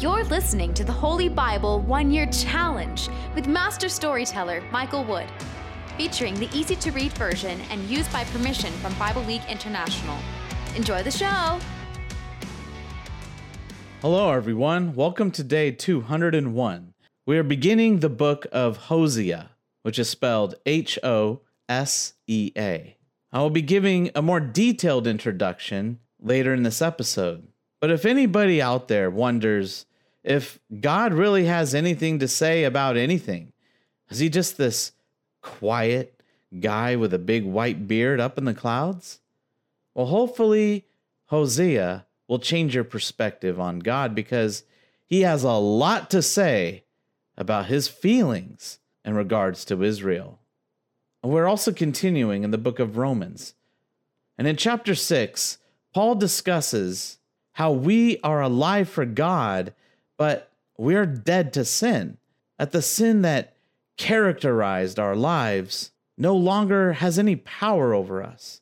You're 0.00 0.22
listening 0.22 0.74
to 0.74 0.84
the 0.84 0.92
Holy 0.92 1.28
Bible 1.28 1.80
One 1.80 2.12
Year 2.12 2.26
Challenge 2.26 3.08
with 3.34 3.48
Master 3.48 3.88
Storyteller 3.88 4.62
Michael 4.70 5.02
Wood, 5.02 5.26
featuring 5.96 6.36
the 6.36 6.48
easy 6.56 6.76
to 6.76 6.92
read 6.92 7.10
version 7.14 7.60
and 7.72 7.82
used 7.90 8.12
by 8.12 8.22
permission 8.22 8.72
from 8.74 8.94
Bible 8.94 9.22
League 9.22 9.42
International. 9.48 10.16
Enjoy 10.76 11.02
the 11.02 11.10
show! 11.10 11.58
Hello, 14.00 14.30
everyone. 14.30 14.94
Welcome 14.94 15.32
to 15.32 15.42
day 15.42 15.72
201. 15.72 16.94
We 17.26 17.36
are 17.36 17.42
beginning 17.42 17.98
the 17.98 18.08
book 18.08 18.46
of 18.52 18.76
Hosea, 18.76 19.50
which 19.82 19.98
is 19.98 20.08
spelled 20.08 20.54
H 20.64 20.96
O 21.02 21.40
S 21.68 22.12
E 22.28 22.52
A. 22.56 22.96
I 23.32 23.40
will 23.40 23.50
be 23.50 23.62
giving 23.62 24.12
a 24.14 24.22
more 24.22 24.38
detailed 24.38 25.08
introduction 25.08 25.98
later 26.20 26.54
in 26.54 26.62
this 26.62 26.80
episode. 26.80 27.48
But 27.80 27.90
if 27.90 28.04
anybody 28.04 28.60
out 28.60 28.88
there 28.88 29.10
wonders 29.10 29.86
if 30.24 30.58
God 30.80 31.14
really 31.14 31.46
has 31.46 31.74
anything 31.74 32.18
to 32.18 32.28
say 32.28 32.64
about 32.64 32.96
anything, 32.98 33.52
is 34.10 34.18
he 34.18 34.28
just 34.28 34.58
this 34.58 34.92
quiet 35.40 36.22
guy 36.60 36.96
with 36.96 37.14
a 37.14 37.18
big 37.18 37.44
white 37.44 37.88
beard 37.88 38.20
up 38.20 38.36
in 38.36 38.44
the 38.44 38.54
clouds? 38.54 39.20
Well, 39.94 40.06
hopefully, 40.06 40.84
Hosea 41.26 42.06
will 42.26 42.38
change 42.38 42.74
your 42.74 42.84
perspective 42.84 43.58
on 43.58 43.78
God 43.78 44.14
because 44.14 44.64
he 45.06 45.22
has 45.22 45.44
a 45.44 45.52
lot 45.52 46.10
to 46.10 46.20
say 46.20 46.84
about 47.36 47.66
his 47.66 47.88
feelings 47.88 48.80
in 49.04 49.14
regards 49.14 49.64
to 49.66 49.82
Israel. 49.82 50.40
We're 51.22 51.48
also 51.48 51.72
continuing 51.72 52.44
in 52.44 52.50
the 52.50 52.58
book 52.58 52.78
of 52.78 52.96
Romans. 52.96 53.54
And 54.36 54.46
in 54.46 54.56
chapter 54.56 54.94
6, 54.94 55.58
Paul 55.92 56.14
discusses 56.14 57.18
how 57.58 57.72
we 57.72 58.20
are 58.20 58.40
alive 58.40 58.88
for 58.88 59.04
God, 59.04 59.74
but 60.16 60.52
we're 60.76 61.04
dead 61.04 61.52
to 61.52 61.64
sin. 61.64 62.16
That 62.56 62.70
the 62.70 62.80
sin 62.80 63.22
that 63.22 63.56
characterized 63.96 65.00
our 65.00 65.16
lives 65.16 65.90
no 66.16 66.36
longer 66.36 66.92
has 66.92 67.18
any 67.18 67.34
power 67.34 67.94
over 67.94 68.22
us. 68.22 68.60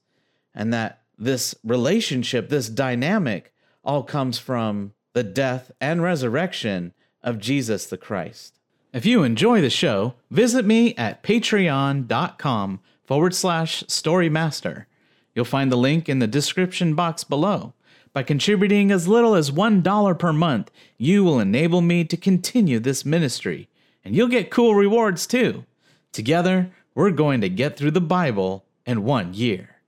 And 0.54 0.72
that 0.72 1.02
this 1.18 1.54
relationship, 1.62 2.48
this 2.48 2.70
dynamic, 2.70 3.52
all 3.84 4.02
comes 4.02 4.38
from 4.38 4.94
the 5.12 5.22
death 5.22 5.70
and 5.78 6.02
resurrection 6.02 6.94
of 7.22 7.38
Jesus 7.38 7.84
the 7.84 7.98
Christ. 7.98 8.58
If 8.94 9.04
you 9.04 9.24
enjoy 9.24 9.60
the 9.60 9.68
show, 9.68 10.14
visit 10.30 10.64
me 10.64 10.94
at 10.94 11.22
patreon.com 11.22 12.80
forward 13.04 13.34
slash 13.34 13.84
storymaster. 13.88 14.86
You'll 15.34 15.44
find 15.44 15.70
the 15.70 15.76
link 15.76 16.08
in 16.08 16.18
the 16.18 16.26
description 16.26 16.94
box 16.94 17.24
below. 17.24 17.74
By 18.16 18.22
contributing 18.22 18.90
as 18.92 19.06
little 19.06 19.34
as 19.34 19.50
$1 19.50 20.18
per 20.18 20.32
month, 20.32 20.70
you 20.96 21.22
will 21.22 21.38
enable 21.38 21.82
me 21.82 22.02
to 22.04 22.16
continue 22.16 22.80
this 22.80 23.04
ministry, 23.04 23.68
and 24.02 24.16
you'll 24.16 24.28
get 24.28 24.50
cool 24.50 24.74
rewards 24.74 25.26
too. 25.26 25.66
Together, 26.12 26.70
we're 26.94 27.10
going 27.10 27.42
to 27.42 27.50
get 27.50 27.76
through 27.76 27.90
the 27.90 28.00
Bible 28.00 28.64
in 28.86 29.04
one 29.04 29.34
year. 29.34 29.82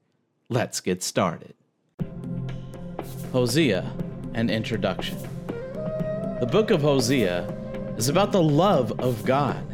Let's 0.50 0.82
get 0.82 1.02
started. 1.02 1.54
Hosea, 3.32 3.90
an 4.34 4.50
introduction. 4.50 5.16
The 6.38 6.48
book 6.52 6.70
of 6.70 6.82
Hosea 6.82 7.46
is 7.96 8.10
about 8.10 8.32
the 8.32 8.42
love 8.42 8.92
of 9.00 9.24
God. 9.24 9.64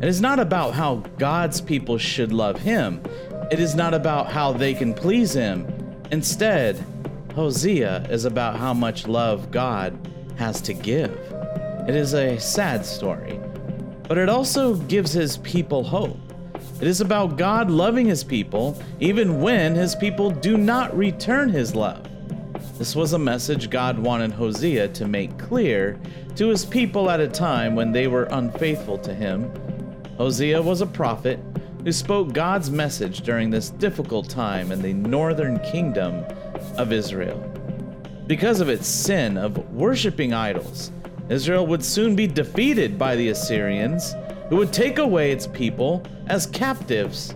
It 0.00 0.08
is 0.08 0.22
not 0.22 0.38
about 0.38 0.72
how 0.72 1.04
God's 1.18 1.60
people 1.60 1.98
should 1.98 2.32
love 2.32 2.56
Him. 2.56 3.02
It 3.52 3.60
is 3.60 3.74
not 3.74 3.92
about 3.92 4.32
how 4.32 4.54
they 4.54 4.72
can 4.72 4.94
please 4.94 5.34
Him. 5.34 5.66
Instead, 6.10 6.82
Hosea 7.34 8.06
is 8.10 8.24
about 8.24 8.56
how 8.56 8.72
much 8.72 9.06
love 9.06 9.50
God 9.50 9.98
has 10.36 10.60
to 10.62 10.74
give. 10.74 11.12
It 11.88 11.94
is 11.94 12.14
a 12.14 12.38
sad 12.38 12.86
story, 12.86 13.40
but 14.08 14.18
it 14.18 14.28
also 14.28 14.74
gives 14.74 15.12
His 15.12 15.38
people 15.38 15.82
hope. 15.82 16.18
It 16.80 16.88
is 16.88 17.00
about 17.00 17.36
God 17.36 17.70
loving 17.70 18.06
His 18.06 18.24
people 18.24 18.80
even 19.00 19.40
when 19.40 19.74
His 19.74 19.94
people 19.94 20.30
do 20.30 20.56
not 20.56 20.96
return 20.96 21.48
His 21.48 21.74
love. 21.74 22.06
This 22.78 22.96
was 22.96 23.12
a 23.12 23.18
message 23.18 23.70
God 23.70 23.98
wanted 23.98 24.32
Hosea 24.32 24.88
to 24.88 25.06
make 25.06 25.38
clear 25.38 25.98
to 26.36 26.48
his 26.48 26.64
people 26.64 27.08
at 27.10 27.20
a 27.20 27.28
time 27.28 27.76
when 27.76 27.92
they 27.92 28.08
were 28.08 28.24
unfaithful 28.24 28.98
to 28.98 29.14
him. 29.14 29.50
Hosea 30.16 30.60
was 30.60 30.80
a 30.80 30.86
prophet 30.86 31.38
who 31.84 31.92
spoke 31.92 32.32
God's 32.32 32.70
message 32.70 33.20
during 33.20 33.50
this 33.50 33.70
difficult 33.70 34.28
time 34.28 34.72
in 34.72 34.82
the 34.82 34.92
northern 34.92 35.60
kingdom 35.60 36.24
of 36.76 36.92
Israel. 36.92 37.38
Because 38.26 38.60
of 38.60 38.68
its 38.68 38.86
sin 38.86 39.36
of 39.36 39.58
worshiping 39.72 40.32
idols, 40.32 40.90
Israel 41.28 41.66
would 41.66 41.84
soon 41.84 42.16
be 42.16 42.26
defeated 42.26 42.98
by 42.98 43.16
the 43.16 43.28
Assyrians, 43.28 44.14
who 44.48 44.56
would 44.56 44.72
take 44.72 44.98
away 44.98 45.32
its 45.32 45.46
people 45.46 46.02
as 46.26 46.46
captives. 46.46 47.34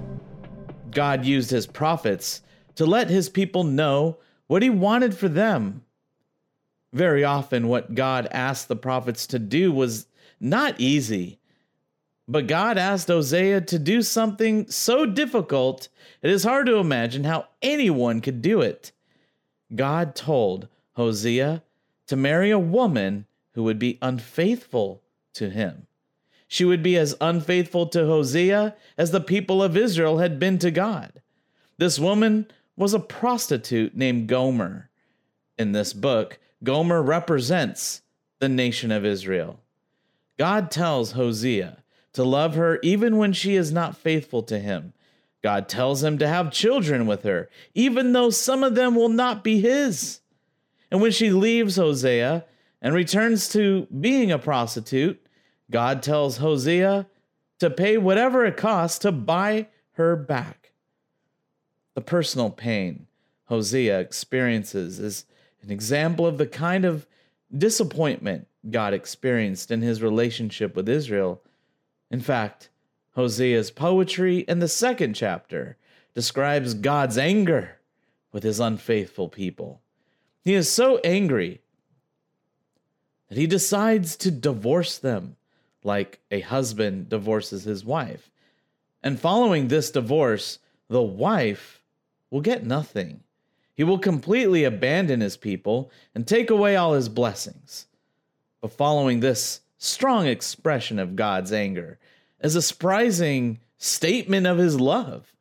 God 0.90 1.24
used 1.24 1.50
his 1.50 1.66
prophets 1.66 2.42
to 2.74 2.86
let 2.86 3.10
his 3.10 3.28
people 3.28 3.64
know 3.64 4.18
what 4.46 4.62
he 4.62 4.70
wanted 4.70 5.16
for 5.16 5.28
them. 5.28 5.82
Very 6.92 7.24
often, 7.24 7.68
what 7.68 7.94
God 7.94 8.28
asked 8.30 8.68
the 8.68 8.76
prophets 8.76 9.26
to 9.28 9.38
do 9.38 9.72
was 9.72 10.06
not 10.40 10.80
easy. 10.80 11.38
But 12.26 12.46
God 12.46 12.76
asked 12.78 13.08
Hosea 13.08 13.62
to 13.62 13.78
do 13.78 14.02
something 14.02 14.70
so 14.70 15.06
difficult, 15.06 15.88
it 16.22 16.30
is 16.30 16.44
hard 16.44 16.66
to 16.66 16.76
imagine 16.76 17.24
how 17.24 17.48
anyone 17.62 18.20
could 18.20 18.42
do 18.42 18.60
it. 18.60 18.92
God 19.74 20.14
told 20.14 20.68
Hosea 20.94 21.62
to 22.06 22.16
marry 22.16 22.50
a 22.50 22.58
woman 22.58 23.26
who 23.52 23.62
would 23.64 23.78
be 23.78 23.98
unfaithful 24.00 25.02
to 25.34 25.50
him. 25.50 25.86
She 26.46 26.64
would 26.64 26.82
be 26.82 26.96
as 26.96 27.14
unfaithful 27.20 27.86
to 27.88 28.06
Hosea 28.06 28.74
as 28.96 29.10
the 29.10 29.20
people 29.20 29.62
of 29.62 29.76
Israel 29.76 30.18
had 30.18 30.38
been 30.38 30.58
to 30.60 30.70
God. 30.70 31.20
This 31.76 31.98
woman 31.98 32.46
was 32.76 32.94
a 32.94 32.98
prostitute 33.00 33.96
named 33.96 34.28
Gomer. 34.28 34.88
In 35.58 35.72
this 35.72 35.92
book, 35.92 36.38
Gomer 36.64 37.02
represents 37.02 38.02
the 38.38 38.48
nation 38.48 38.90
of 38.90 39.04
Israel. 39.04 39.60
God 40.38 40.70
tells 40.70 41.12
Hosea 41.12 41.82
to 42.14 42.24
love 42.24 42.54
her 42.54 42.78
even 42.82 43.16
when 43.16 43.32
she 43.32 43.54
is 43.56 43.70
not 43.70 43.96
faithful 43.96 44.42
to 44.44 44.58
him. 44.58 44.92
God 45.42 45.68
tells 45.68 46.02
him 46.02 46.18
to 46.18 46.28
have 46.28 46.50
children 46.50 47.06
with 47.06 47.22
her, 47.22 47.48
even 47.74 48.12
though 48.12 48.30
some 48.30 48.64
of 48.64 48.74
them 48.74 48.94
will 48.94 49.08
not 49.08 49.44
be 49.44 49.60
his. 49.60 50.20
And 50.90 51.00
when 51.00 51.12
she 51.12 51.30
leaves 51.30 51.76
Hosea 51.76 52.44
and 52.82 52.94
returns 52.94 53.48
to 53.50 53.86
being 54.00 54.32
a 54.32 54.38
prostitute, 54.38 55.24
God 55.70 56.02
tells 56.02 56.38
Hosea 56.38 57.06
to 57.58 57.70
pay 57.70 57.98
whatever 57.98 58.44
it 58.46 58.56
costs 58.56 58.98
to 59.00 59.12
buy 59.12 59.68
her 59.92 60.16
back. 60.16 60.72
The 61.94 62.00
personal 62.00 62.50
pain 62.50 63.06
Hosea 63.44 63.98
experiences 63.98 64.98
is 64.98 65.24
an 65.62 65.70
example 65.70 66.26
of 66.26 66.38
the 66.38 66.46
kind 66.46 66.84
of 66.84 67.06
disappointment 67.56 68.46
God 68.70 68.92
experienced 68.92 69.70
in 69.70 69.82
his 69.82 70.02
relationship 70.02 70.76
with 70.76 70.88
Israel. 70.88 71.42
In 72.10 72.20
fact, 72.20 72.68
Hosea's 73.18 73.72
poetry 73.72 74.38
in 74.38 74.60
the 74.60 74.68
second 74.68 75.14
chapter 75.14 75.76
describes 76.14 76.72
God's 76.72 77.18
anger 77.18 77.78
with 78.30 78.44
his 78.44 78.60
unfaithful 78.60 79.28
people. 79.28 79.80
He 80.44 80.54
is 80.54 80.70
so 80.70 80.98
angry 80.98 81.60
that 83.28 83.36
he 83.36 83.48
decides 83.48 84.14
to 84.18 84.30
divorce 84.30 84.98
them 84.98 85.34
like 85.82 86.20
a 86.30 86.40
husband 86.40 87.08
divorces 87.08 87.64
his 87.64 87.84
wife. 87.84 88.30
And 89.02 89.18
following 89.18 89.66
this 89.66 89.90
divorce, 89.90 90.60
the 90.86 91.02
wife 91.02 91.82
will 92.30 92.40
get 92.40 92.64
nothing. 92.64 93.24
He 93.74 93.82
will 93.82 93.98
completely 93.98 94.62
abandon 94.62 95.22
his 95.22 95.36
people 95.36 95.90
and 96.14 96.24
take 96.24 96.50
away 96.50 96.76
all 96.76 96.94
his 96.94 97.08
blessings. 97.08 97.86
But 98.60 98.72
following 98.72 99.18
this 99.18 99.62
strong 99.76 100.28
expression 100.28 101.00
of 101.00 101.16
God's 101.16 101.52
anger 101.52 101.98
is 102.40 102.54
a 102.54 102.62
surprising 102.62 103.60
statement 103.76 104.46
of 104.46 104.58
his 104.58 104.80
love. 104.80 105.32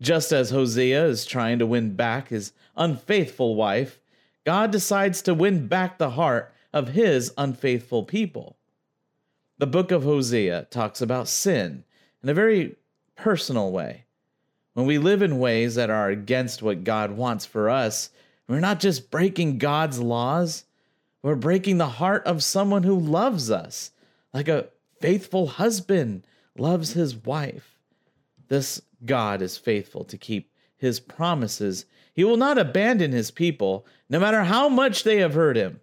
Just 0.00 0.32
as 0.32 0.50
Hosea 0.50 1.06
is 1.06 1.24
trying 1.24 1.58
to 1.60 1.66
win 1.66 1.94
back 1.94 2.28
his 2.28 2.52
unfaithful 2.76 3.54
wife, 3.54 4.00
God 4.44 4.72
decides 4.72 5.22
to 5.22 5.34
win 5.34 5.68
back 5.68 5.98
the 5.98 6.10
heart 6.10 6.52
of 6.72 6.88
his 6.88 7.32
unfaithful 7.38 8.02
people. 8.02 8.56
The 9.58 9.66
book 9.66 9.92
of 9.92 10.02
Hosea 10.02 10.66
talks 10.70 11.00
about 11.00 11.28
sin 11.28 11.84
in 12.22 12.28
a 12.28 12.34
very 12.34 12.76
personal 13.14 13.70
way. 13.70 14.04
When 14.74 14.86
we 14.86 14.98
live 14.98 15.22
in 15.22 15.38
ways 15.38 15.74
that 15.76 15.90
are 15.90 16.08
against 16.08 16.62
what 16.62 16.82
God 16.82 17.12
wants 17.12 17.46
for 17.46 17.70
us, 17.70 18.10
we're 18.48 18.58
not 18.58 18.80
just 18.80 19.10
breaking 19.10 19.58
God's 19.58 20.00
laws, 20.00 20.64
we're 21.22 21.36
breaking 21.36 21.78
the 21.78 21.86
heart 21.86 22.24
of 22.26 22.42
someone 22.42 22.82
who 22.82 22.98
loves 22.98 23.50
us, 23.50 23.92
like 24.34 24.48
a 24.48 24.68
faithful 25.00 25.46
husband 25.46 26.26
loves 26.56 26.92
his 26.92 27.16
wife. 27.16 27.78
This 28.48 28.82
God 29.04 29.42
is 29.42 29.56
faithful 29.56 30.04
to 30.04 30.18
keep 30.18 30.50
his 30.76 31.00
promises. 31.00 31.86
He 32.14 32.24
will 32.24 32.36
not 32.36 32.58
abandon 32.58 33.12
his 33.12 33.30
people, 33.30 33.86
no 34.08 34.20
matter 34.20 34.44
how 34.44 34.68
much 34.68 35.04
they 35.04 35.18
have 35.18 35.34
hurt 35.34 35.56
him. 35.56 35.80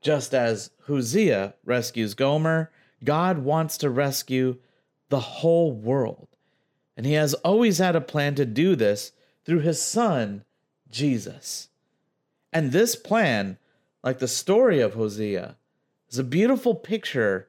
Just 0.00 0.34
as 0.34 0.70
Hosea 0.86 1.54
rescues 1.64 2.14
Gomer, 2.14 2.70
God 3.04 3.38
wants 3.38 3.76
to 3.78 3.90
rescue 3.90 4.58
the 5.08 5.20
whole 5.20 5.72
world. 5.72 6.28
And 6.96 7.06
he 7.06 7.14
has 7.14 7.34
always 7.34 7.78
had 7.78 7.96
a 7.96 8.00
plan 8.00 8.34
to 8.36 8.44
do 8.44 8.76
this 8.76 9.12
through 9.44 9.60
his 9.60 9.80
son, 9.80 10.44
Jesus. 10.90 11.68
And 12.52 12.70
this 12.70 12.94
plan, 12.94 13.58
like 14.04 14.18
the 14.18 14.28
story 14.28 14.80
of 14.80 14.94
Hosea, 14.94 15.56
is 16.10 16.18
a 16.18 16.24
beautiful 16.24 16.74
picture 16.74 17.48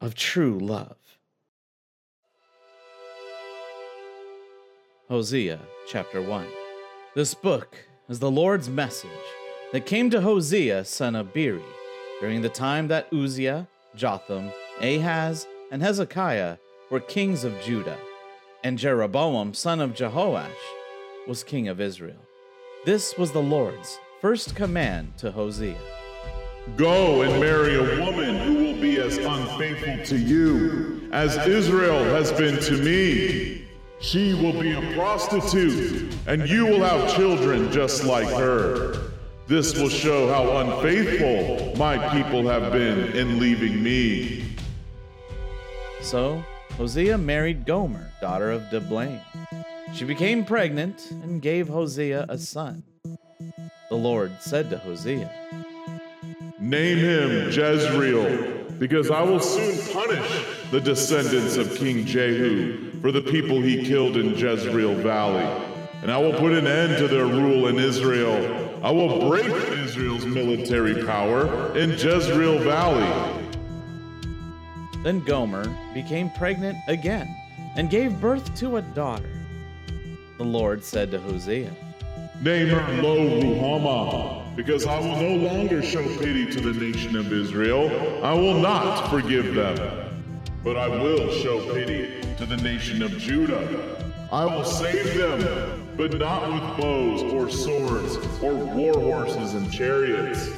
of 0.00 0.14
true 0.14 0.58
love. 0.58 0.96
Hosea 5.10 5.58
chapter 5.88 6.22
1. 6.22 6.46
This 7.16 7.34
book 7.34 7.76
is 8.08 8.20
the 8.20 8.30
Lord's 8.30 8.68
message 8.68 9.10
that 9.72 9.84
came 9.84 10.08
to 10.08 10.20
Hosea, 10.20 10.84
son 10.84 11.16
of 11.16 11.34
Beeri, 11.34 11.64
during 12.20 12.42
the 12.42 12.48
time 12.48 12.86
that 12.86 13.12
Uzziah, 13.12 13.66
Jotham, 13.96 14.52
Ahaz, 14.80 15.48
and 15.72 15.82
Hezekiah 15.82 16.58
were 16.92 17.00
kings 17.00 17.42
of 17.42 17.60
Judah, 17.60 17.98
and 18.62 18.78
Jeroboam, 18.78 19.52
son 19.52 19.80
of 19.80 19.94
Jehoash, 19.94 20.46
was 21.26 21.42
king 21.42 21.66
of 21.66 21.80
Israel. 21.80 22.22
This 22.86 23.18
was 23.18 23.32
the 23.32 23.42
Lord's 23.42 23.98
first 24.20 24.54
command 24.54 25.18
to 25.18 25.32
Hosea 25.32 25.76
Go 26.76 27.22
and 27.22 27.40
marry 27.40 27.74
a 27.74 28.06
woman 28.06 28.38
who 28.38 28.54
will 28.62 28.80
be 28.80 29.00
as 29.00 29.16
unfaithful 29.16 30.04
to 30.04 30.16
you 30.16 31.08
as 31.10 31.36
Israel 31.48 32.04
has 32.04 32.30
been 32.30 32.60
to 32.60 32.76
me. 32.76 33.59
She 34.00 34.32
will 34.32 34.58
be 34.58 34.72
a 34.72 34.94
prostitute, 34.94 36.14
and 36.26 36.48
you 36.48 36.64
will 36.64 36.80
have 36.80 37.14
children 37.14 37.70
just 37.70 38.02
like 38.02 38.28
her. 38.28 38.96
This 39.46 39.78
will 39.78 39.90
show 39.90 40.26
how 40.26 40.56
unfaithful 40.56 41.76
my 41.76 41.98
people 42.08 42.48
have 42.48 42.72
been 42.72 43.14
in 43.14 43.38
leaving 43.38 43.82
me. 43.82 44.56
So 46.00 46.42
Hosea 46.78 47.18
married 47.18 47.66
Gomer, 47.66 48.10
daughter 48.22 48.50
of 48.50 48.62
Diblaim. 48.70 49.20
She 49.92 50.06
became 50.06 50.46
pregnant 50.46 51.10
and 51.10 51.42
gave 51.42 51.68
Hosea 51.68 52.24
a 52.30 52.38
son. 52.38 52.82
The 53.90 53.96
Lord 53.96 54.32
said 54.40 54.70
to 54.70 54.78
Hosea, 54.78 55.30
Name 56.58 56.98
him 56.98 57.50
Jezreel, 57.50 58.78
because 58.78 59.10
I 59.10 59.22
will 59.22 59.40
soon 59.40 59.76
punish 59.92 60.46
the 60.70 60.80
descendants 60.80 61.56
of 61.58 61.74
King 61.74 62.06
Jehu 62.06 62.89
for 63.00 63.10
the 63.10 63.22
people 63.22 63.60
he 63.60 63.84
killed 63.84 64.16
in 64.16 64.34
Jezreel 64.34 64.94
Valley. 64.96 65.46
And 66.02 66.10
I 66.10 66.18
will 66.18 66.32
put 66.32 66.52
an 66.52 66.66
end 66.66 66.98
to 66.98 67.08
their 67.08 67.26
rule 67.26 67.68
in 67.68 67.78
Israel. 67.78 68.78
I 68.82 68.90
will 68.90 69.28
break 69.28 69.46
Israel's 69.46 70.24
military 70.24 71.04
power 71.04 71.76
in 71.76 71.90
Jezreel 71.90 72.58
Valley. 72.60 73.46
Then 75.02 75.20
Gomer 75.20 75.64
became 75.94 76.30
pregnant 76.30 76.78
again 76.88 77.34
and 77.76 77.90
gave 77.90 78.20
birth 78.20 78.54
to 78.56 78.76
a 78.76 78.82
daughter. 78.82 79.30
The 80.38 80.44
Lord 80.44 80.84
said 80.84 81.10
to 81.10 81.20
Hosea, 81.20 81.70
Name 82.42 82.68
her 82.68 83.02
Lo 83.02 83.16
Ruhamah, 83.40 84.56
because 84.56 84.86
I 84.86 84.98
will 84.98 85.16
no 85.16 85.36
longer 85.36 85.82
show 85.82 86.02
pity 86.18 86.50
to 86.50 86.60
the 86.60 86.78
nation 86.78 87.16
of 87.16 87.30
Israel. 87.30 87.90
I 88.24 88.32
will 88.32 88.58
not 88.58 89.10
forgive 89.10 89.54
them, 89.54 90.22
but 90.64 90.78
I 90.78 90.88
will 90.88 91.30
show 91.32 91.72
pity 91.74 92.19
to 92.40 92.46
the 92.46 92.56
nation 92.56 93.02
of 93.02 93.10
Judah. 93.18 94.02
I 94.32 94.46
will 94.46 94.64
save 94.64 95.14
them, 95.14 95.86
but 95.94 96.18
not 96.18 96.50
with 96.50 96.82
bows 96.82 97.22
or 97.34 97.50
swords 97.50 98.16
or 98.42 98.54
war 98.54 98.94
horses 98.94 99.52
and 99.52 99.70
chariots. 99.70 100.50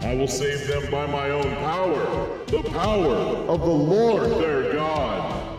I 0.00 0.14
will 0.14 0.28
save 0.28 0.66
them 0.66 0.90
by 0.90 1.04
my 1.04 1.28
own 1.28 1.54
power, 1.56 2.38
the 2.46 2.62
power 2.62 3.14
of 3.14 3.60
the 3.60 3.66
Lord 3.66 4.30
their 4.42 4.72
God. 4.72 5.58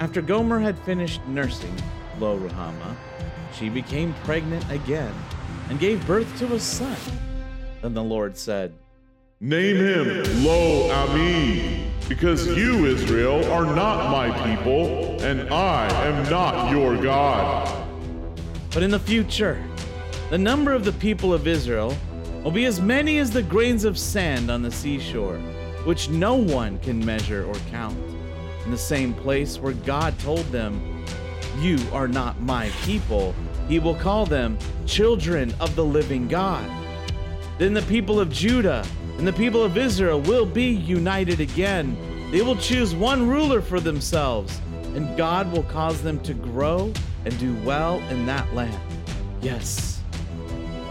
After 0.00 0.20
Gomer 0.20 0.58
had 0.58 0.76
finished 0.80 1.24
nursing 1.28 1.74
Lo 2.18 2.36
Ruhamah, 2.36 2.96
she 3.54 3.68
became 3.68 4.14
pregnant 4.24 4.68
again 4.68 5.14
and 5.70 5.78
gave 5.78 6.04
birth 6.08 6.36
to 6.40 6.54
a 6.54 6.58
son. 6.58 6.96
Then 7.82 7.94
the 7.94 8.02
Lord 8.02 8.36
said, 8.36 8.74
Name 9.38 9.76
him 9.76 10.44
Lo 10.44 10.90
Ami, 10.90 11.85
because 12.08 12.46
you, 12.46 12.86
Israel, 12.86 13.44
are 13.50 13.64
not 13.64 14.10
my 14.10 14.30
people, 14.54 15.20
and 15.22 15.48
I 15.52 15.88
am 16.06 16.30
not 16.30 16.70
your 16.70 16.96
God. 16.96 17.88
But 18.72 18.82
in 18.82 18.90
the 18.90 18.98
future, 18.98 19.62
the 20.30 20.38
number 20.38 20.72
of 20.72 20.84
the 20.84 20.92
people 20.92 21.34
of 21.34 21.46
Israel 21.46 21.96
will 22.44 22.52
be 22.52 22.66
as 22.66 22.80
many 22.80 23.18
as 23.18 23.30
the 23.30 23.42
grains 23.42 23.84
of 23.84 23.98
sand 23.98 24.50
on 24.50 24.62
the 24.62 24.70
seashore, 24.70 25.38
which 25.84 26.08
no 26.08 26.34
one 26.34 26.78
can 26.78 27.04
measure 27.04 27.44
or 27.44 27.54
count. 27.70 27.98
In 28.64 28.70
the 28.70 28.78
same 28.78 29.12
place 29.12 29.58
where 29.58 29.72
God 29.72 30.16
told 30.20 30.44
them, 30.46 31.04
You 31.58 31.78
are 31.92 32.08
not 32.08 32.40
my 32.40 32.68
people, 32.84 33.34
he 33.68 33.78
will 33.78 33.94
call 33.96 34.26
them 34.26 34.58
children 34.86 35.52
of 35.58 35.74
the 35.74 35.84
living 35.84 36.28
God. 36.28 36.68
Then 37.58 37.72
the 37.74 37.82
people 37.82 38.20
of 38.20 38.30
Judah 38.30 38.86
and 39.18 39.26
the 39.26 39.32
people 39.32 39.62
of 39.62 39.76
Israel 39.76 40.20
will 40.20 40.46
be 40.46 40.68
united 40.68 41.40
again. 41.40 41.96
They 42.30 42.42
will 42.42 42.56
choose 42.56 42.94
one 42.94 43.28
ruler 43.28 43.62
for 43.62 43.80
themselves, 43.80 44.60
and 44.94 45.16
God 45.16 45.50
will 45.52 45.62
cause 45.64 46.02
them 46.02 46.20
to 46.20 46.34
grow 46.34 46.92
and 47.24 47.38
do 47.38 47.54
well 47.64 47.98
in 48.10 48.26
that 48.26 48.52
land. 48.54 48.80
Yes, 49.40 50.02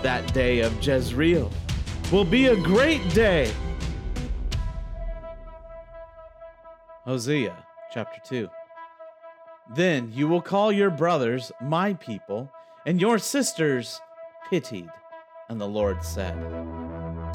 that 0.01 0.33
day 0.33 0.62
of 0.62 0.86
Jezreel 0.86 1.51
will 2.12 2.25
be 2.25 2.48
a 2.48 2.56
great 2.56 3.07
day. 3.13 3.51
Hosea 7.06 7.56
chapter 7.94 8.19
2. 8.25 8.50
Then 9.75 10.12
you 10.13 10.27
will 10.27 10.42
call 10.42 10.72
your 10.72 10.89
brothers 10.89 11.51
my 11.62 11.94
people, 11.94 12.51
and 12.86 13.00
your 13.00 13.19
sisters 13.19 14.00
pitied. 14.50 14.89
And 15.50 15.62
the 15.62 15.68
Lord 15.68 16.04
said, 16.04 16.36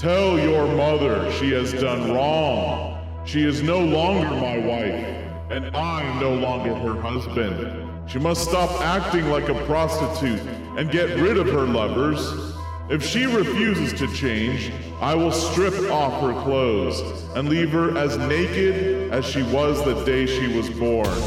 Tell 0.00 0.38
your 0.38 0.66
mother 0.66 1.30
she 1.32 1.50
has 1.50 1.74
done 1.74 2.10
wrong. 2.10 3.06
She 3.26 3.42
is 3.42 3.62
no 3.62 3.80
longer 3.80 4.30
my 4.30 4.56
wife, 4.56 5.06
and 5.50 5.76
I 5.76 6.02
am 6.04 6.18
no 6.18 6.32
longer 6.32 6.74
her 6.74 6.98
husband. 6.98 7.86
She 8.08 8.18
must 8.18 8.48
stop 8.48 8.80
acting 8.80 9.28
like 9.28 9.50
a 9.50 9.66
prostitute 9.66 10.40
and 10.78 10.90
get 10.90 11.20
rid 11.20 11.36
of 11.36 11.48
her 11.48 11.66
lovers. 11.66 12.54
If 12.88 13.04
she 13.04 13.26
refuses 13.26 13.92
to 13.98 14.10
change, 14.14 14.72
I 15.02 15.14
will 15.14 15.32
strip 15.32 15.74
off 15.90 16.22
her 16.22 16.32
clothes 16.44 17.02
and 17.36 17.50
leave 17.50 17.68
her 17.72 17.98
as 17.98 18.16
naked 18.16 19.12
as 19.12 19.26
she 19.26 19.42
was 19.42 19.84
the 19.84 20.02
day 20.06 20.24
she 20.24 20.56
was 20.56 20.70
born. 20.70 21.22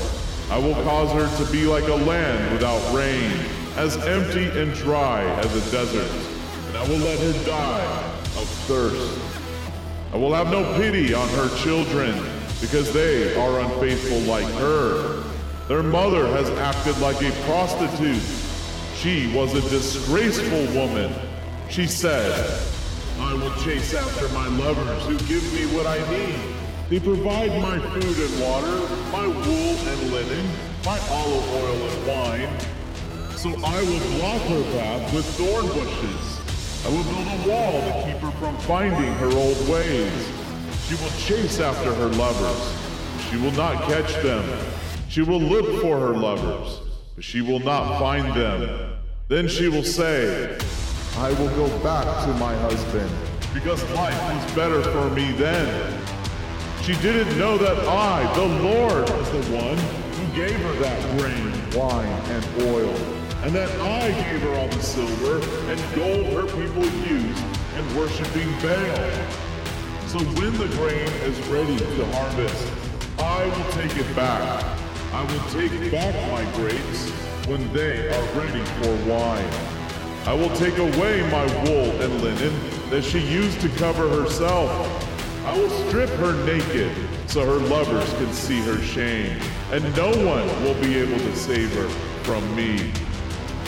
I 0.49 0.57
will 0.57 0.73
cause 0.83 1.11
her 1.11 1.45
to 1.45 1.51
be 1.51 1.67
like 1.67 1.87
a 1.89 1.95
land 2.07 2.51
without 2.51 2.81
rain, 2.91 3.33
as 3.75 3.97
empty 3.97 4.45
and 4.45 4.73
dry 4.73 5.21
as 5.41 5.53
a 5.55 5.71
desert, 5.71 6.09
and 6.69 6.77
I 6.77 6.89
will 6.89 6.97
let 6.97 7.19
her 7.19 7.45
die 7.45 8.02
thirst. 8.67 9.19
I 10.13 10.17
will 10.17 10.33
have 10.33 10.51
no 10.51 10.63
pity 10.77 11.13
on 11.13 11.27
her 11.29 11.49
children, 11.63 12.13
because 12.61 12.93
they 12.93 13.35
are 13.35 13.59
unfaithful 13.59 14.19
like 14.19 14.47
her. 14.55 15.23
Their 15.67 15.83
mother 15.83 16.27
has 16.27 16.49
acted 16.51 16.97
like 16.99 17.21
a 17.21 17.31
prostitute. 17.45 18.21
She 18.95 19.33
was 19.35 19.53
a 19.53 19.61
disgraceful 19.69 20.65
woman. 20.73 21.13
She 21.69 21.87
said, 21.87 22.31
I 23.19 23.33
will 23.33 23.53
chase 23.63 23.93
after 23.93 24.29
my 24.29 24.47
lovers 24.47 25.03
who 25.05 25.17
give 25.27 25.43
me 25.53 25.65
what 25.75 25.87
I 25.87 25.99
need. 26.09 26.39
They 26.89 26.99
provide 26.99 27.49
my 27.61 27.79
food 27.79 28.17
and 28.17 28.41
water, 28.41 28.87
my 29.11 29.27
wool 29.27 29.75
and 29.91 30.11
linen, 30.11 30.49
my 30.85 30.99
olive 31.09 31.49
oil 31.53 31.89
and 31.89 32.07
wine. 32.07 32.59
So 33.35 33.49
I 33.49 33.81
will 33.83 34.17
block 34.19 34.41
her 34.43 34.63
path 34.77 35.13
with 35.13 35.25
thorn 35.35 35.67
bushes. 35.67 36.32
I 36.85 36.89
will 36.89 37.03
build 37.03 37.27
a 37.27 37.49
wall 37.49 37.81
to 37.81 38.03
keep 38.05 38.21
her 38.21 38.31
from 38.31 38.57
finding 38.57 39.13
her 39.13 39.31
old 39.31 39.69
ways. 39.69 40.31
She 40.85 40.95
will 40.95 41.11
chase 41.17 41.61
after 41.61 41.93
her 41.93 42.07
lovers. 42.07 42.77
She 43.29 43.37
will 43.37 43.53
not 43.53 43.83
catch 43.83 44.13
them. 44.21 44.43
She 45.07 45.21
will 45.21 45.39
look 45.39 45.81
for 45.81 45.97
her 45.97 46.13
lovers, 46.13 46.81
but 47.15 47.23
she 47.23 47.41
will 47.41 47.59
not 47.59 47.99
find 47.99 48.33
them. 48.35 48.97
Then 49.29 49.47
she 49.47 49.69
will 49.69 49.83
say, 49.83 50.57
I 51.17 51.31
will 51.33 51.55
go 51.55 51.69
back 51.79 52.25
to 52.25 52.33
my 52.33 52.53
husband, 52.55 53.09
because 53.53 53.81
life 53.91 54.21
was 54.33 54.53
better 54.53 54.83
for 54.83 55.09
me 55.11 55.31
then. 55.31 56.01
She 56.81 56.95
didn't 56.95 57.39
know 57.39 57.57
that 57.59 57.79
I, 57.87 58.33
the 58.35 58.45
Lord, 58.61 59.09
was 59.09 59.31
the 59.31 59.55
one 59.55 59.77
who 59.77 60.35
gave 60.35 60.59
her 60.59 60.73
that 60.73 61.17
grain, 61.17 61.79
wine, 61.79 62.07
and 62.07 62.45
oil, 62.63 62.93
and 63.43 63.53
that 63.53 63.69
I 63.81 64.07
gave 64.09 64.41
her 64.41 64.55
all 64.55 64.69
the 64.69 64.81
silver 64.81 65.35
and 65.69 65.95
gold 65.95 66.27
her 66.33 66.45
people 66.47 66.85
used 66.85 67.43
in 67.77 67.95
worshiping 67.97 68.49
Baal. 68.61 69.11
So 70.07 70.19
when 70.39 70.53
the 70.57 70.69
grain 70.77 71.09
is 71.27 71.37
ready 71.47 71.77
to 71.77 72.05
harvest, 72.13 72.71
I 73.19 73.45
will 73.45 73.71
take 73.73 73.97
it 73.97 74.15
back. 74.15 74.63
I 75.11 75.21
will 75.23 75.43
take 75.51 75.91
back 75.91 76.15
my 76.31 76.49
grapes 76.55 77.09
when 77.45 77.71
they 77.73 78.07
are 78.07 78.39
ready 78.39 78.63
for 78.81 78.95
wine. 79.11 79.53
I 80.25 80.33
will 80.33 80.55
take 80.55 80.77
away 80.77 81.29
my 81.29 81.45
wool 81.65 81.91
and 82.01 82.21
linen 82.21 82.53
that 82.91 83.03
she 83.03 83.19
used 83.19 83.59
to 83.59 83.67
cover 83.69 84.07
herself. 84.07 84.71
I 85.45 85.57
will 85.57 85.69
strip 85.87 86.09
her 86.11 86.45
naked 86.45 86.95
so 87.27 87.45
her 87.45 87.67
lovers 87.67 88.09
can 88.13 88.31
see 88.31 88.61
her 88.61 88.81
shame, 88.81 89.37
and 89.73 89.83
no 89.97 90.07
one 90.25 90.47
will 90.63 90.79
be 90.81 90.95
able 90.95 91.17
to 91.17 91.35
save 91.35 91.73
her 91.73 91.89
from 92.23 92.55
me. 92.55 92.93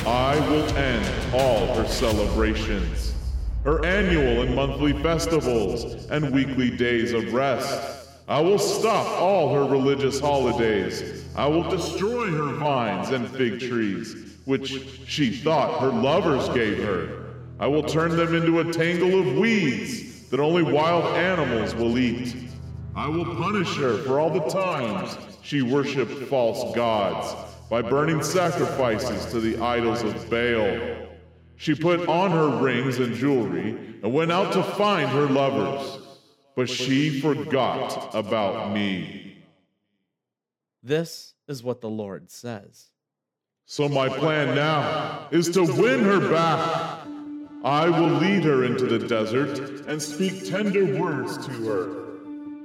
I 0.05 0.39
will 0.51 0.69
end 0.77 1.33
all 1.33 1.65
her 1.73 1.87
celebrations, 1.87 3.15
her 3.63 3.83
annual 3.83 4.43
and 4.43 4.53
monthly 4.53 4.93
festivals, 5.01 6.05
and 6.11 6.31
weekly 6.31 6.69
days 6.69 7.11
of 7.11 7.33
rest. 7.33 8.07
I 8.27 8.39
will 8.39 8.59
stop 8.59 9.07
all 9.19 9.51
her 9.55 9.65
religious 9.65 10.19
holidays. 10.19 11.25
I 11.35 11.47
will 11.47 11.67
destroy 11.67 12.29
her 12.29 12.53
vines 12.53 13.09
and 13.09 13.27
fig 13.29 13.59
trees 13.59 14.37
which 14.45 14.79
she 15.07 15.31
thought 15.31 15.81
her 15.81 15.89
lovers 15.89 16.49
gave 16.49 16.83
her. 16.83 17.25
I 17.59 17.65
will 17.65 17.81
turn 17.81 18.15
them 18.15 18.35
into 18.35 18.59
a 18.59 18.71
tangle 18.71 19.19
of 19.19 19.37
weeds 19.37 20.29
that 20.29 20.39
only 20.39 20.61
wild 20.61 21.05
animals 21.17 21.73
will 21.73 21.97
eat. 21.97 22.35
I 22.95 23.07
will 23.07 23.25
punish 23.25 23.75
her 23.77 23.97
for 24.03 24.19
all 24.19 24.29
the 24.29 24.47
times 24.51 25.17
she 25.41 25.63
worshipped 25.63 26.29
false 26.29 26.75
gods 26.75 27.54
by 27.69 27.81
burning 27.81 28.21
sacrifices 28.21 29.25
to 29.31 29.39
the 29.39 29.57
idols 29.57 30.03
of 30.03 30.29
Baal. 30.29 31.07
She 31.57 31.73
put 31.73 32.07
on 32.07 32.31
her 32.31 32.63
rings 32.63 32.99
and 32.99 33.15
jewelry 33.15 33.69
and 34.03 34.13
went 34.13 34.31
out 34.31 34.53
to 34.53 34.61
find 34.61 35.09
her 35.09 35.25
lovers, 35.25 35.99
but 36.55 36.69
she 36.69 37.21
forgot 37.21 38.13
about 38.13 38.73
me. 38.73 39.43
This 40.83 41.33
is 41.47 41.63
what 41.63 41.81
the 41.81 41.89
Lord 41.89 42.29
says. 42.29 42.91
So 43.65 43.89
my 43.89 44.09
plan 44.09 44.53
now 44.53 45.27
is 45.31 45.49
to 45.51 45.63
win 45.63 46.03
her 46.03 46.29
back. 46.29 47.07
I 47.63 47.89
will 47.89 48.19
lead 48.19 48.43
her 48.43 48.63
into 48.63 48.85
the 48.85 49.07
desert 49.07 49.87
and 49.87 49.99
speak 49.99 50.47
tender 50.47 50.99
words 51.01 51.43
to 51.47 51.51
her. 51.65 52.05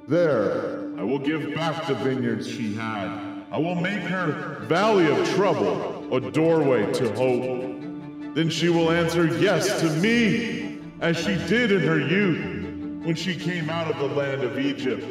There, 0.07 0.90
I 0.99 1.02
will 1.02 1.19
give 1.19 1.54
back 1.54 1.87
the 1.87 1.95
vineyards 1.95 2.47
she 2.47 2.75
had. 2.75 3.29
I 3.52 3.59
will 3.59 3.75
make 3.75 4.02
her 4.02 4.61
valley 4.69 5.11
of 5.11 5.28
trouble 5.30 6.14
a 6.14 6.21
doorway 6.21 6.92
to 6.92 7.12
hope. 7.14 8.35
Then 8.35 8.49
she 8.49 8.69
will 8.69 8.92
answer 8.92 9.26
yes 9.38 9.80
to 9.80 9.90
me, 9.97 10.78
as 11.00 11.16
she 11.16 11.35
did 11.49 11.73
in 11.73 11.80
her 11.80 11.99
youth 11.99 13.04
when 13.04 13.16
she 13.16 13.35
came 13.35 13.69
out 13.69 13.90
of 13.90 13.99
the 13.99 14.14
land 14.14 14.45
of 14.45 14.57
Egypt. 14.57 15.04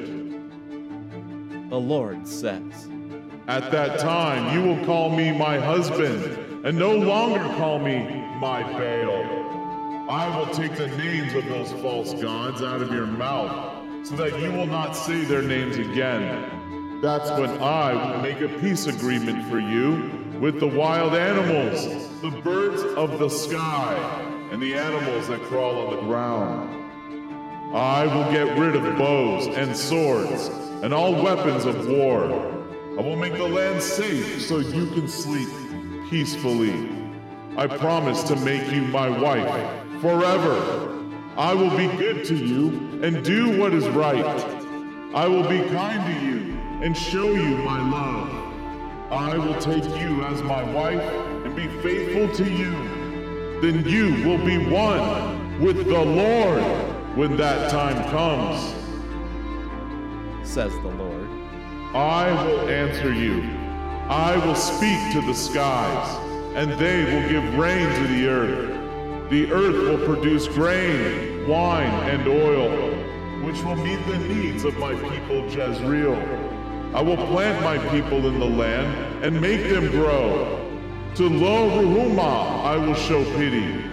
The 1.70 1.78
Lord 1.78 2.26
says. 2.26 2.88
At 3.48 3.72
that 3.72 4.00
time, 4.00 4.58
you 4.58 4.64
will 4.66 4.86
call 4.86 5.10
me 5.10 5.32
my 5.32 5.60
husband, 5.60 6.24
and 6.66 6.78
no 6.78 6.96
longer 6.96 7.44
call 7.56 7.78
me 7.78 8.00
my 8.40 8.64
Baal. 8.64 10.10
I 10.10 10.38
will 10.38 10.48
take 10.54 10.78
the 10.78 10.88
names 10.88 11.34
of 11.34 11.46
those 11.46 11.74
false 11.82 12.14
gods 12.14 12.62
out 12.62 12.82
of 12.82 12.94
your 12.94 13.06
mouth, 13.06 14.08
so 14.08 14.16
that 14.16 14.40
you 14.40 14.52
will 14.54 14.68
not 14.68 14.94
say 14.94 15.26
their 15.26 15.42
names 15.42 15.78
again. 15.78 16.59
That's 17.02 17.32
when 17.32 17.62
I 17.62 17.94
will 17.94 18.22
make 18.22 18.42
a 18.42 18.50
peace 18.60 18.88
agreement 18.88 19.50
for 19.50 19.58
you 19.58 20.12
with 20.38 20.60
the 20.60 20.68
wild 20.68 21.16
animals, 21.16 21.86
the 22.20 22.30
birds 22.42 22.84
of 22.98 23.20
the 23.20 23.30
sky, 23.30 23.96
and 24.52 24.62
the 24.62 24.74
animals 24.74 25.30
that 25.30 25.42
crawl 25.44 25.88
on 25.88 25.96
the 25.96 26.02
ground. 26.02 27.74
I 27.74 28.06
will 28.06 28.30
get 28.34 28.58
rid 28.58 28.76
of 28.76 28.98
bows 28.98 29.48
and 29.48 29.78
swords 29.78 30.48
and 30.84 30.94
all 30.94 31.14
weapons 31.14 31.64
of 31.64 31.88
war. 31.88 32.26
I 32.98 33.02
will 33.02 33.16
make 33.16 33.38
the 33.38 33.48
land 33.48 33.82
safe 33.82 34.42
so 34.42 34.58
you 34.58 34.88
can 34.88 35.08
sleep 35.08 35.48
peacefully. 36.10 36.90
I 37.56 37.68
promise 37.68 38.24
to 38.24 38.36
make 38.36 38.70
you 38.74 38.82
my 38.82 39.08
wife 39.08 40.02
forever. 40.02 41.00
I 41.38 41.54
will 41.54 41.76
be 41.78 41.88
good 41.96 42.26
to 42.26 42.36
you 42.36 43.00
and 43.02 43.24
do 43.24 43.58
what 43.58 43.74
is 43.74 43.88
right. 43.88 44.26
I 45.16 45.30
will 45.30 45.48
be 45.48 45.60
kind 45.70 46.06
to 46.06 46.26
you 46.26 46.59
and 46.82 46.96
show 46.96 47.32
you 47.34 47.58
my 47.58 47.90
love. 47.90 49.12
I 49.12 49.38
will 49.38 49.60
take 49.60 49.84
you 49.84 50.24
as 50.26 50.42
my 50.44 50.64
wife 50.72 51.02
and 51.44 51.56
be 51.56 51.68
faithful 51.82 52.34
to 52.38 52.50
you. 52.50 52.72
Then 53.62 53.84
you 53.86 54.24
will 54.26 54.44
be 54.46 54.58
one 54.70 55.60
with 55.60 55.86
the 55.86 56.00
Lord 56.00 56.64
when 57.18 57.36
that 57.36 57.70
time 57.70 58.10
comes, 58.12 58.74
says 60.48 60.72
the 60.72 60.88
Lord. 60.88 61.28
I 61.94 62.32
will 62.46 62.70
answer 62.70 63.14
you. 63.14 63.42
I 64.08 64.38
will 64.46 64.56
speak 64.56 65.12
to 65.14 65.22
the 65.22 65.34
skies, 65.34 66.18
and 66.56 66.72
they 66.80 67.04
will 67.04 67.30
give 67.30 67.58
rain 67.58 67.94
to 67.96 68.08
the 68.14 68.28
earth. 68.28 69.30
The 69.30 69.52
earth 69.52 69.76
will 69.76 70.06
produce 70.06 70.48
grain, 70.48 71.46
wine, 71.48 71.92
and 72.10 72.28
oil, 72.28 72.96
which 73.44 73.62
will 73.64 73.76
meet 73.76 74.04
the 74.06 74.18
needs 74.18 74.64
of 74.64 74.78
my 74.78 74.94
people 74.94 75.46
Jezreel. 75.50 76.39
I 76.94 77.02
will 77.02 77.18
plant 77.28 77.64
my 77.64 77.78
people 77.90 78.28
in 78.28 78.40
the 78.40 78.46
land 78.46 79.24
and 79.24 79.40
make 79.40 79.70
them 79.70 79.90
grow. 79.92 80.56
To 81.16 81.30
Lo 81.30 81.70
Ruhamah 81.70 82.66
I 82.66 82.78
will 82.78 82.96
show 82.96 83.24
pity. 83.36 83.84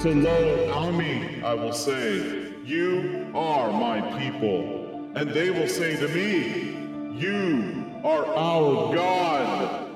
To 0.00 0.14
Lo 0.14 0.72
Ami 0.72 1.42
I 1.42 1.54
will 1.54 1.72
say, 1.72 2.52
You 2.64 3.30
are 3.34 3.72
my 3.72 4.00
people. 4.18 5.10
And 5.14 5.30
they 5.30 5.50
will 5.50 5.68
say 5.68 5.96
to 5.96 6.08
me, 6.08 6.74
you 7.14 7.92
are 8.02 8.26
our 8.26 8.92
God. 8.92 9.90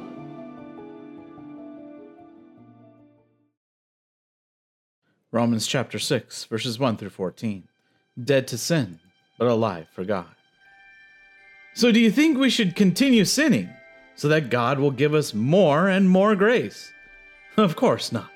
Romans 5.33 5.67
chapter 5.67 5.99
6, 5.99 6.45
verses 6.45 6.79
1 6.79 6.97
through 6.97 7.11
14. 7.11 7.67
Dead 8.23 8.47
to 8.47 8.57
sin, 8.57 9.01
but 9.37 9.49
alive 9.49 9.89
for 9.93 10.05
God. 10.05 10.38
So, 11.75 11.93
do 11.93 12.01
you 12.01 12.11
think 12.11 12.37
we 12.37 12.51
should 12.51 12.75
continue 12.75 13.25
sinning 13.25 13.71
so 14.15 14.29
that 14.29 14.51
God 14.51 14.79
will 14.79 14.91
give 14.91 15.15
us 15.15 15.33
more 15.35 15.89
and 15.89 16.09
more 16.11 16.35
grace? 16.35 16.93
Of 17.57 17.77
course 17.77 18.13
not. 18.13 18.31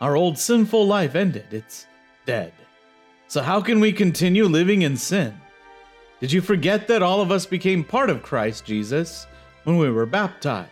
Our 0.00 0.16
old 0.16 0.38
sinful 0.38 0.86
life 0.86 1.14
ended, 1.14 1.46
it's 1.50 1.86
dead. 2.26 2.52
So, 3.28 3.42
how 3.42 3.60
can 3.60 3.80
we 3.80 3.92
continue 3.92 4.46
living 4.46 4.82
in 4.82 4.96
sin? 4.96 5.40
Did 6.20 6.32
you 6.32 6.40
forget 6.40 6.88
that 6.88 7.02
all 7.02 7.20
of 7.20 7.30
us 7.30 7.46
became 7.46 7.84
part 7.84 8.10
of 8.10 8.22
Christ 8.22 8.64
Jesus 8.64 9.26
when 9.64 9.78
we 9.78 9.90
were 9.90 10.06
baptized? 10.06 10.70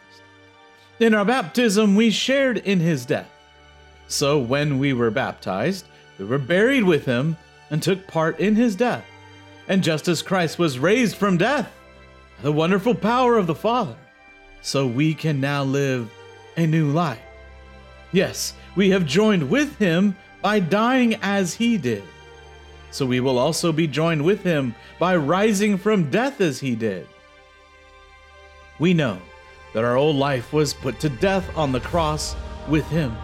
In 1.01 1.15
our 1.15 1.25
baptism, 1.25 1.95
we 1.95 2.11
shared 2.11 2.59
in 2.59 2.81
his 2.81 3.07
death. 3.07 3.31
So 4.09 4.39
when 4.39 4.79
we 4.79 4.93
were 4.93 5.11
baptized, 5.11 5.87
we 6.19 6.25
were 6.25 6.39
buried 6.39 6.83
with 6.83 7.05
him 7.05 7.37
and 7.71 7.83
took 7.83 8.07
part 8.09 8.41
in 8.41 8.57
his 8.57 8.75
death. 8.75 9.05
And 9.69 9.83
just 9.83 10.09
as 10.09 10.23
Christ 10.23 10.59
was 10.59 10.79
raised 10.79 11.17
from 11.17 11.37
death, 11.37 11.71
the 12.43 12.53
wonderful 12.53 12.95
power 12.95 13.37
of 13.37 13.47
the 13.47 13.55
Father, 13.55 13.97
so 14.61 14.87
we 14.87 15.15
can 15.15 15.41
now 15.41 15.63
live 15.65 16.11
a 16.57 16.67
new 16.67 16.91
life. 16.91 17.21
Yes, 18.13 18.55
we 18.77 18.91
have 18.91 19.07
joined 19.07 19.49
with 19.49 19.77
him 19.79 20.17
by 20.43 20.61
dying 20.61 21.17
as 21.17 21.55
he 21.55 21.77
did 21.77 22.05
so 22.91 23.07
we 23.07 23.21
will 23.21 23.39
also 23.39 23.73
be 23.73 23.87
joined 23.87 24.25
with 24.25 24.43
him 24.43 24.75
by 24.99 25.17
rising 25.17 25.77
from 25.77 26.11
death 26.11 26.41
as 26.41 26.61
he 26.61 26.75
did. 26.75 27.07
We 28.79 28.95
know 28.95 29.21
that 29.75 29.85
our 29.85 29.97
old 29.97 30.17
life 30.17 30.53
was 30.53 30.75
put 30.75 30.99
to 31.01 31.09
death 31.09 31.57
on 31.57 31.73
the 31.73 31.81
cross 31.81 32.35
with 32.69 32.89
him. 32.89 33.15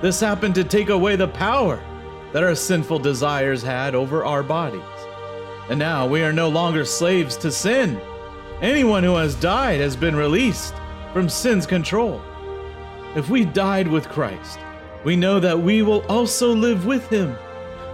This 0.00 0.20
happened 0.20 0.54
to 0.56 0.64
take 0.64 0.88
away 0.88 1.16
the 1.16 1.28
power 1.28 1.80
that 2.32 2.42
our 2.42 2.54
sinful 2.54 3.00
desires 3.00 3.62
had 3.62 3.94
over 3.94 4.24
our 4.24 4.42
bodies. 4.42 4.80
And 5.68 5.78
now 5.78 6.06
we 6.06 6.22
are 6.22 6.32
no 6.32 6.48
longer 6.48 6.84
slaves 6.84 7.36
to 7.38 7.52
sin. 7.52 8.00
Anyone 8.62 9.04
who 9.04 9.16
has 9.16 9.34
died 9.34 9.80
has 9.80 9.96
been 9.96 10.16
released 10.16 10.74
from 11.12 11.28
sin's 11.28 11.66
control. 11.66 12.20
If 13.16 13.28
we 13.28 13.44
died 13.44 13.88
with 13.88 14.08
Christ, 14.08 14.58
we 15.04 15.16
know 15.16 15.40
that 15.40 15.58
we 15.58 15.82
will 15.82 16.04
also 16.06 16.54
live 16.54 16.86
with 16.86 17.08
him 17.08 17.36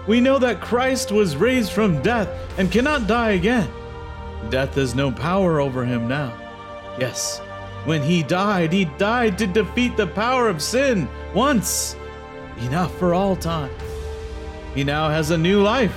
we 0.07 0.21
know 0.21 0.39
that 0.39 0.61
Christ 0.61 1.11
was 1.11 1.37
raised 1.37 1.73
from 1.73 2.01
death 2.03 2.29
and 2.59 2.71
cannot 2.71 3.09
die 3.09 3.33
again. 3.33 3.69
Death 4.51 4.75
has 4.75 4.95
no 4.95 5.11
power 5.11 5.61
over 5.61 5.85
him 5.85 6.07
now. 6.07 6.33
Yes, 6.99 7.41
when 7.85 8.03
he 8.03 8.23
died, 8.23 8.73
he 8.73 8.85
died 8.85 9.37
to 9.39 9.47
defeat 9.47 9.97
the 9.97 10.07
power 10.07 10.49
of 10.49 10.63
sin 10.63 11.09
once, 11.35 11.97
enough 12.59 12.97
for 12.99 13.15
all 13.15 13.35
time. 13.35 13.73
He 14.75 14.85
now 14.85 15.09
has 15.09 15.31
a 15.31 15.39
new 15.39 15.61
life, 15.61 15.97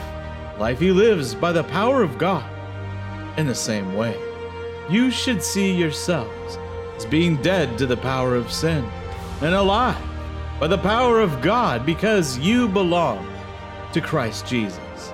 life 0.58 0.80
he 0.80 0.92
lives 0.92 1.36
by 1.36 1.52
the 1.52 1.64
power 1.64 2.02
of 2.02 2.18
God. 2.18 2.50
In 3.38 3.46
the 3.46 3.56
same 3.56 3.94
way, 3.94 4.18
you 4.90 5.12
should 5.12 5.44
see 5.44 5.72
yourselves 5.72 6.58
as 6.98 7.06
being 7.06 7.36
dead 7.44 7.78
to 7.78 7.86
the 7.86 7.98
power 7.98 8.36
of 8.36 8.52
sin 8.52 8.84
and 9.42 9.54
alive 9.54 10.02
by 10.60 10.68
the 10.68 10.78
power 10.78 11.20
of 11.20 11.42
God 11.42 11.86
because 11.86 12.40
you 12.40 12.68
belong 12.68 13.26
to 13.94 14.02
Christ 14.02 14.48
Jesus. 14.48 15.14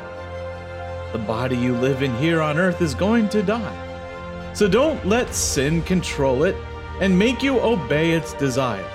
The 1.12 1.20
body 1.20 1.58
you 1.58 1.75
live 1.75 2.01
in 2.01 2.15
here 2.17 2.41
on 2.41 2.58
earth 2.58 2.82
is 2.82 2.96
going 2.96 3.27
to 3.29 3.44
die. 3.44 3.82
So 4.53 4.70
don't 4.70 5.05
let 5.05 5.36
sin 5.36 5.82
control 5.82 6.44
it 6.44 6.55
and 7.01 7.17
make 7.20 7.44
you 7.44 7.60
obey 7.60 8.12
its 8.12 8.34
desires. 8.34 8.86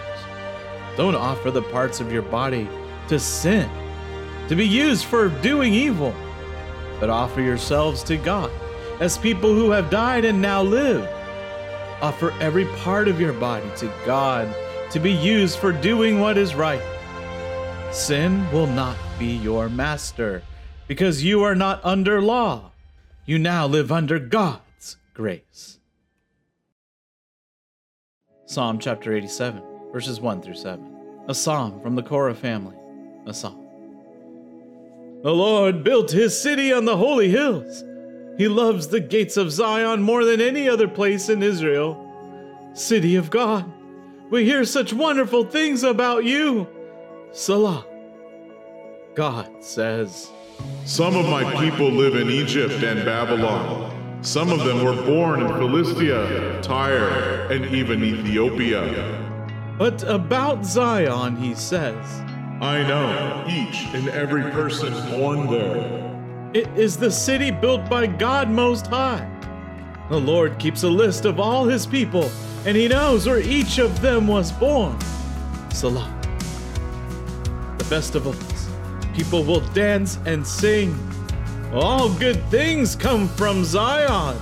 Don't 0.96 1.14
offer 1.14 1.50
the 1.50 1.62
parts 1.62 2.00
of 2.00 2.10
your 2.10 2.22
body 2.22 2.68
to 3.08 3.18
sin 3.18 3.70
to 4.48 4.56
be 4.56 4.66
used 4.66 5.04
for 5.04 5.28
doing 5.28 5.74
evil, 5.74 6.14
but 6.98 7.10
offer 7.10 7.40
yourselves 7.40 8.02
to 8.04 8.16
God 8.16 8.50
as 9.00 9.16
people 9.16 9.54
who 9.54 9.70
have 9.70 9.90
died 9.90 10.24
and 10.24 10.40
now 10.40 10.62
live. 10.62 11.08
Offer 12.02 12.32
every 12.40 12.66
part 12.66 13.08
of 13.08 13.20
your 13.20 13.32
body 13.32 13.68
to 13.78 13.90
God 14.06 14.54
to 14.90 15.00
be 15.00 15.12
used 15.12 15.58
for 15.58 15.72
doing 15.72 16.20
what 16.20 16.38
is 16.38 16.54
right. 16.54 16.82
Sin 17.92 18.50
will 18.52 18.66
not 18.66 18.96
be 19.18 19.36
your 19.36 19.68
master 19.68 20.42
because 20.86 21.24
you 21.24 21.42
are 21.42 21.54
not 21.54 21.80
under 21.84 22.20
law. 22.20 22.70
You 23.24 23.38
now 23.38 23.66
live 23.66 23.90
under 23.90 24.18
God's 24.18 24.96
grace. 25.14 25.78
Psalm 28.46 28.78
chapter 28.78 29.14
87, 29.14 29.62
verses 29.92 30.20
1 30.20 30.42
through 30.42 30.54
7. 30.54 31.24
A 31.28 31.34
psalm 31.34 31.80
from 31.80 31.94
the 31.94 32.02
Korah 32.02 32.34
family. 32.34 32.76
A 33.26 33.32
psalm. 33.32 33.66
The 35.22 35.30
Lord 35.30 35.84
built 35.84 36.10
his 36.10 36.40
city 36.40 36.72
on 36.72 36.86
the 36.86 36.96
holy 36.96 37.28
hills. 37.28 37.84
He 38.40 38.48
loves 38.48 38.88
the 38.88 39.00
gates 39.00 39.36
of 39.36 39.52
Zion 39.52 40.00
more 40.00 40.24
than 40.24 40.40
any 40.40 40.66
other 40.66 40.88
place 40.88 41.28
in 41.28 41.42
Israel. 41.42 42.70
City 42.72 43.16
of 43.16 43.28
God, 43.28 43.70
we 44.30 44.46
hear 44.46 44.64
such 44.64 44.94
wonderful 44.94 45.44
things 45.44 45.82
about 45.82 46.24
you. 46.24 46.66
Selah. 47.32 47.84
God 49.14 49.62
says, 49.62 50.30
Some 50.86 51.16
of 51.16 51.28
my 51.28 51.54
people 51.62 51.90
live 51.90 52.16
in 52.16 52.30
Egypt 52.30 52.82
and 52.82 53.04
Babylon. 53.04 54.22
Some 54.22 54.48
of 54.48 54.64
them 54.64 54.86
were 54.86 55.02
born 55.04 55.42
in 55.42 55.48
Philistia, 55.48 56.62
Tyre, 56.62 57.46
and 57.50 57.66
even 57.66 58.02
Ethiopia. 58.02 58.82
But 59.76 60.02
about 60.04 60.64
Zion, 60.64 61.36
he 61.36 61.54
says, 61.54 62.06
I 62.62 62.82
know 62.88 63.44
each 63.46 63.84
and 63.94 64.08
every 64.08 64.44
person 64.50 64.94
born 65.10 65.46
there. 65.50 66.09
It 66.52 66.66
is 66.76 66.96
the 66.96 67.12
city 67.12 67.52
built 67.52 67.88
by 67.88 68.08
God 68.08 68.50
Most 68.50 68.88
High. 68.88 69.24
The 70.08 70.18
Lord 70.18 70.58
keeps 70.58 70.82
a 70.82 70.88
list 70.88 71.24
of 71.24 71.38
all 71.38 71.66
his 71.66 71.86
people, 71.86 72.28
and 72.66 72.76
he 72.76 72.88
knows 72.88 73.24
where 73.24 73.38
each 73.38 73.78
of 73.78 74.00
them 74.00 74.26
was 74.26 74.50
born. 74.50 74.98
Selah. 75.72 76.12
The 77.78 77.84
festivals, 77.84 78.68
people 79.14 79.44
will 79.44 79.60
dance 79.68 80.18
and 80.26 80.44
sing. 80.44 80.98
All 81.72 82.12
good 82.14 82.42
things 82.50 82.96
come 82.96 83.28
from 83.28 83.64
Zion. 83.64 84.36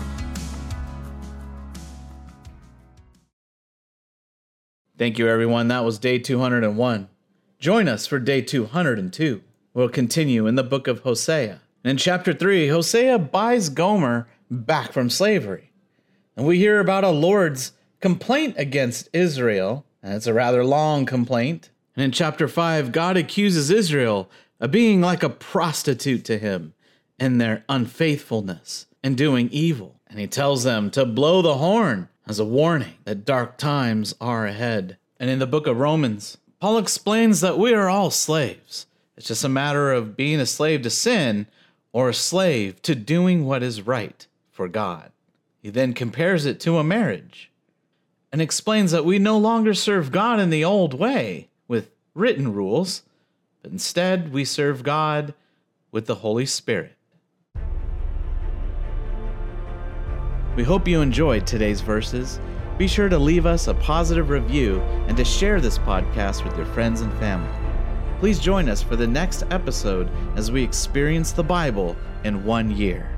Thank 4.96 5.18
you, 5.18 5.28
everyone. 5.28 5.68
That 5.68 5.84
was 5.84 5.98
day 5.98 6.18
201. 6.18 7.08
Join 7.58 7.86
us 7.86 8.06
for 8.06 8.18
day 8.18 8.40
202. 8.40 9.42
We'll 9.74 9.90
continue 9.90 10.46
in 10.46 10.54
the 10.54 10.64
book 10.64 10.88
of 10.88 11.00
Hosea. 11.00 11.60
In 11.88 11.96
chapter 11.96 12.34
3, 12.34 12.68
Hosea 12.68 13.18
buys 13.18 13.70
Gomer 13.70 14.28
back 14.50 14.92
from 14.92 15.08
slavery. 15.08 15.72
And 16.36 16.46
we 16.46 16.58
hear 16.58 16.80
about 16.80 17.02
a 17.02 17.08
Lord's 17.08 17.72
complaint 18.00 18.56
against 18.58 19.08
Israel. 19.14 19.86
And 20.02 20.12
it's 20.12 20.26
a 20.26 20.34
rather 20.34 20.62
long 20.62 21.06
complaint. 21.06 21.70
And 21.96 22.04
in 22.04 22.12
chapter 22.12 22.46
5, 22.46 22.92
God 22.92 23.16
accuses 23.16 23.70
Israel 23.70 24.28
of 24.60 24.70
being 24.70 25.00
like 25.00 25.22
a 25.22 25.30
prostitute 25.30 26.26
to 26.26 26.36
him 26.36 26.74
in 27.18 27.38
their 27.38 27.64
unfaithfulness 27.70 28.84
and 29.02 29.16
doing 29.16 29.48
evil. 29.50 29.98
And 30.08 30.18
he 30.18 30.26
tells 30.26 30.64
them 30.64 30.90
to 30.90 31.06
blow 31.06 31.40
the 31.40 31.56
horn 31.56 32.10
as 32.26 32.38
a 32.38 32.44
warning 32.44 32.96
that 33.04 33.24
dark 33.24 33.56
times 33.56 34.14
are 34.20 34.44
ahead. 34.44 34.98
And 35.18 35.30
in 35.30 35.38
the 35.38 35.46
book 35.46 35.66
of 35.66 35.78
Romans, 35.78 36.36
Paul 36.60 36.76
explains 36.76 37.40
that 37.40 37.58
we 37.58 37.72
are 37.72 37.88
all 37.88 38.10
slaves. 38.10 38.84
It's 39.16 39.28
just 39.28 39.42
a 39.42 39.48
matter 39.48 39.90
of 39.90 40.18
being 40.18 40.38
a 40.38 40.44
slave 40.44 40.82
to 40.82 40.90
sin 40.90 41.46
or 41.92 42.08
a 42.08 42.14
slave 42.14 42.80
to 42.82 42.94
doing 42.94 43.44
what 43.44 43.62
is 43.62 43.82
right 43.82 44.26
for 44.50 44.68
God. 44.68 45.12
He 45.60 45.70
then 45.70 45.92
compares 45.92 46.46
it 46.46 46.60
to 46.60 46.78
a 46.78 46.84
marriage 46.84 47.50
and 48.32 48.40
explains 48.40 48.90
that 48.92 49.04
we 49.04 49.18
no 49.18 49.38
longer 49.38 49.74
serve 49.74 50.12
God 50.12 50.38
in 50.40 50.50
the 50.50 50.64
old 50.64 50.94
way 50.94 51.48
with 51.66 51.90
written 52.14 52.52
rules, 52.52 53.02
but 53.62 53.72
instead 53.72 54.32
we 54.32 54.44
serve 54.44 54.82
God 54.82 55.34
with 55.90 56.06
the 56.06 56.16
Holy 56.16 56.46
Spirit. 56.46 56.94
We 60.56 60.64
hope 60.64 60.88
you 60.88 61.00
enjoyed 61.00 61.46
today's 61.46 61.80
verses. 61.80 62.40
Be 62.78 62.88
sure 62.88 63.08
to 63.08 63.18
leave 63.18 63.46
us 63.46 63.68
a 63.68 63.74
positive 63.74 64.28
review 64.28 64.80
and 65.06 65.16
to 65.16 65.24
share 65.24 65.60
this 65.60 65.78
podcast 65.78 66.44
with 66.44 66.56
your 66.56 66.66
friends 66.66 67.00
and 67.00 67.12
family. 67.18 67.67
Please 68.18 68.40
join 68.40 68.68
us 68.68 68.82
for 68.82 68.96
the 68.96 69.06
next 69.06 69.44
episode 69.50 70.10
as 70.34 70.50
we 70.50 70.62
experience 70.62 71.30
the 71.30 71.44
Bible 71.44 71.96
in 72.24 72.44
one 72.44 72.70
year. 72.70 73.08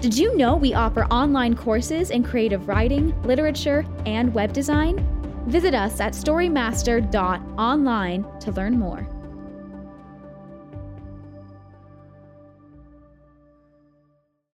Did 0.00 0.18
you 0.18 0.36
know 0.36 0.54
we 0.54 0.74
offer 0.74 1.06
online 1.06 1.56
courses 1.56 2.10
in 2.10 2.22
creative 2.22 2.68
writing, 2.68 3.18
literature, 3.22 3.86
and 4.04 4.34
web 4.34 4.52
design? 4.52 4.98
Visit 5.46 5.74
us 5.74 5.98
at 5.98 6.12
storymaster.online 6.12 8.40
to 8.40 8.52
learn 8.52 8.78
more. 8.78 9.13